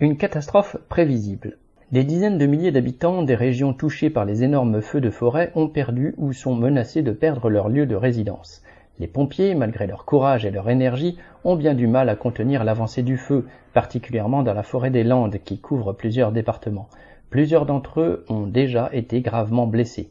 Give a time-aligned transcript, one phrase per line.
[0.00, 1.58] Une catastrophe prévisible.
[1.90, 5.66] Des dizaines de milliers d'habitants des régions touchées par les énormes feux de forêt ont
[5.66, 8.62] perdu ou sont menacés de perdre leur lieu de résidence.
[9.00, 13.02] Les pompiers, malgré leur courage et leur énergie, ont bien du mal à contenir l'avancée
[13.02, 16.88] du feu, particulièrement dans la forêt des Landes qui couvre plusieurs départements.
[17.28, 20.10] Plusieurs d'entre eux ont déjà été gravement blessés.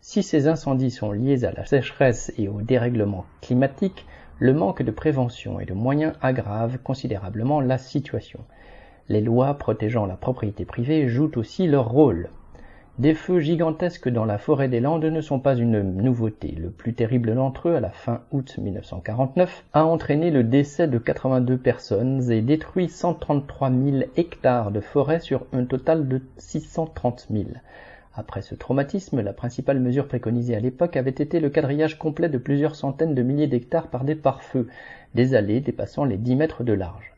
[0.00, 4.06] Si ces incendies sont liés à la sécheresse et au dérèglement climatique,
[4.40, 8.40] le manque de prévention et de moyens aggrave considérablement la situation.
[9.10, 12.30] Les lois protégeant la propriété privée jouent aussi leur rôle.
[12.98, 16.52] Des feux gigantesques dans la forêt des Landes ne sont pas une nouveauté.
[16.52, 20.96] Le plus terrible d'entre eux, à la fin août 1949, a entraîné le décès de
[20.96, 27.44] 82 personnes et détruit 133 000 hectares de forêt sur un total de 630 000.
[28.14, 32.38] Après ce traumatisme, la principale mesure préconisée à l'époque avait été le quadrillage complet de
[32.38, 34.68] plusieurs centaines de milliers d'hectares par des pare-feux,
[35.14, 37.13] des allées dépassant les 10 mètres de large.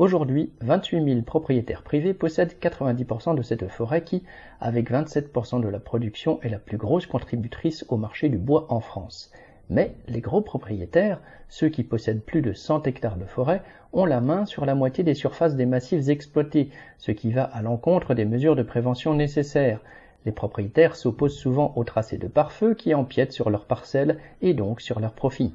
[0.00, 4.22] Aujourd'hui, 28 000 propriétaires privés possèdent 90% de cette forêt qui,
[4.58, 8.80] avec 27% de la production, est la plus grosse contributrice au marché du bois en
[8.80, 9.30] France.
[9.68, 13.60] Mais les gros propriétaires, ceux qui possèdent plus de 100 hectares de forêt,
[13.92, 17.60] ont la main sur la moitié des surfaces des massifs exploités, ce qui va à
[17.60, 19.82] l'encontre des mesures de prévention nécessaires.
[20.24, 24.80] Les propriétaires s'opposent souvent aux tracés de pare-feu qui empiètent sur leurs parcelles et donc
[24.80, 25.52] sur leurs profits.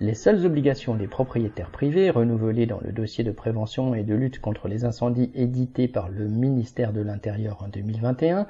[0.00, 4.40] Les seules obligations des propriétaires privés, renouvelées dans le dossier de prévention et de lutte
[4.40, 8.46] contre les incendies édité par le ministère de l'Intérieur en 2021,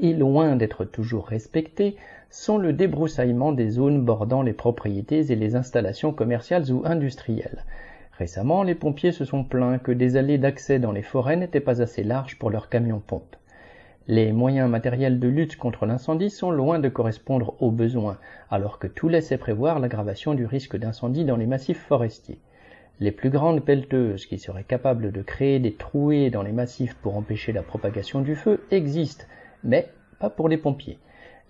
[0.00, 1.96] et loin d'être toujours respectées,
[2.28, 7.64] sont le débroussaillement des zones bordant les propriétés et les installations commerciales ou industrielles.
[8.18, 11.80] Récemment, les pompiers se sont plaints que des allées d'accès dans les forêts n'étaient pas
[11.80, 13.36] assez larges pour leurs camions-pompes.
[14.08, 18.18] Les moyens matériels de lutte contre l'incendie sont loin de correspondre aux besoins,
[18.50, 22.40] alors que tout laissait prévoir l'aggravation du risque d'incendie dans les massifs forestiers.
[22.98, 27.16] Les plus grandes pelleteuses qui seraient capables de créer des trouées dans les massifs pour
[27.16, 29.26] empêcher la propagation du feu existent,
[29.64, 30.98] mais pas pour les pompiers.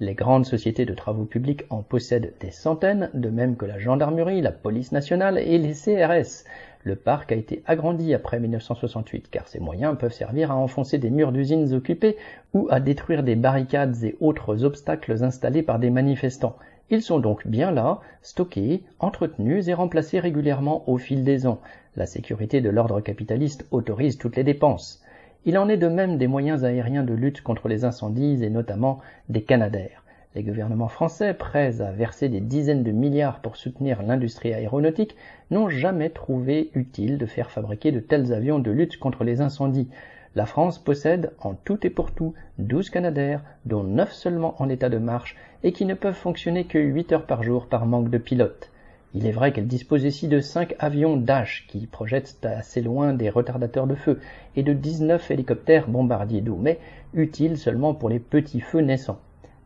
[0.02, 4.40] Les grandes sociétés de travaux publics en possèdent des centaines, de même que la gendarmerie,
[4.40, 6.44] la police nationale et les CRS,
[6.84, 11.10] le parc a été agrandi après 1968 car ces moyens peuvent servir à enfoncer des
[11.10, 12.16] murs d'usines occupées
[12.54, 16.56] ou à détruire des barricades et autres obstacles installés par des manifestants.
[16.88, 21.60] Ils sont donc bien là, stockés, entretenus et remplacés régulièrement au fil des ans.
[21.94, 25.02] La sécurité de l'ordre capitaliste autorise toutes les dépenses.
[25.46, 29.00] Il en est de même des moyens aériens de lutte contre les incendies et notamment
[29.30, 30.04] des canadaires.
[30.34, 35.16] Les gouvernements français, prêts à verser des dizaines de milliards pour soutenir l'industrie aéronautique,
[35.50, 39.88] n'ont jamais trouvé utile de faire fabriquer de tels avions de lutte contre les incendies.
[40.36, 44.88] La France possède, en tout et pour tout, 12 Canadaires, dont 9 seulement en état
[44.90, 48.18] de marche, et qui ne peuvent fonctionner que 8 heures par jour par manque de
[48.18, 48.70] pilotes.
[49.12, 53.28] Il est vrai qu'elle dispose ici de 5 avions Dash qui projettent assez loin des
[53.28, 54.20] retardateurs de feu
[54.54, 56.78] et de 19 hélicoptères bombardiers d'eau, mais
[57.12, 59.18] utiles seulement pour les petits feux naissants.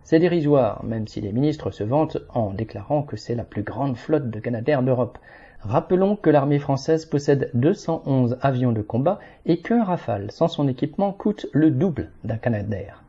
[0.02, 3.96] C'est dérisoire, même si les ministres se vantent en déclarant que c'est la plus grande
[3.96, 5.18] flotte de Canadair d'Europe.
[5.60, 11.12] Rappelons que l'armée française possède 211 avions de combat et qu'un Rafale sans son équipement
[11.12, 13.02] coûte le double d'un Canadair.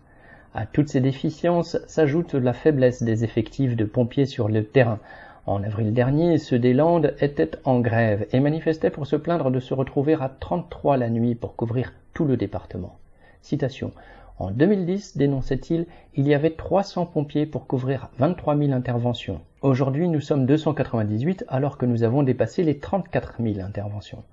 [0.54, 5.00] À toutes ces déficiences s'ajoute la faiblesse des effectifs de pompiers sur le terrain.
[5.48, 9.60] En avril dernier, ceux des Landes étaient en grève et manifestaient pour se plaindre de
[9.60, 12.98] se retrouver à 33 la nuit pour couvrir tout le département.
[13.44, 13.92] Citation.
[14.40, 15.86] En 2010, dénonçait-il,
[16.16, 19.40] il y avait 300 pompiers pour couvrir 23 000 interventions.
[19.62, 24.24] Aujourd'hui, nous sommes 298 alors que nous avons dépassé les 34 000 interventions.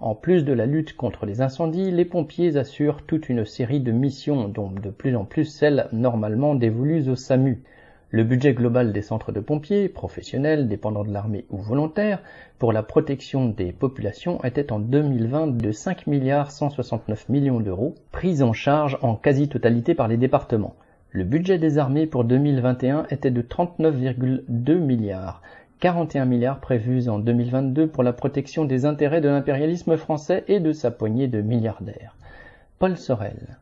[0.00, 3.92] En plus de la lutte contre les incendies, les pompiers assurent toute une série de
[3.92, 7.62] missions, dont de plus en plus celles normalement dévolues au SAMU.
[8.10, 12.22] Le budget global des centres de pompiers, professionnels, dépendants de l'armée ou volontaires,
[12.60, 18.44] pour la protection des populations était en 2020 de 5 milliards 169 millions d'euros, pris
[18.44, 20.76] en charge en quasi-totalité par les départements.
[21.10, 25.42] Le budget des armées pour 2021 était de 39,2 milliards,
[25.80, 30.70] 41 milliards prévus en 2022 pour la protection des intérêts de l'impérialisme français et de
[30.70, 32.14] sa poignée de milliardaires.
[32.78, 33.58] Paul Sorel